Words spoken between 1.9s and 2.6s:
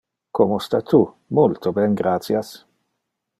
gratias.